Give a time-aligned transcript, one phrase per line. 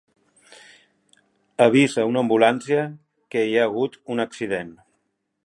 [1.65, 2.81] Avisa a una ambulància,
[3.35, 4.75] que hi ha hagut un accident.